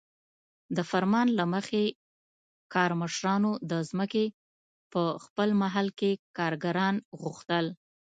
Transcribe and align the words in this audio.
د 0.75 0.77
فرمان 0.89 1.27
له 1.39 1.45
مخې 1.53 1.83
کارمشرانو 2.75 3.51
د 3.71 3.73
ځمکې 3.89 4.25
په 4.91 5.01
خپل 5.23 5.49
محل 5.61 5.87
کې 5.99 6.11
کارګران 6.37 6.95
غوښتل. 7.21 7.65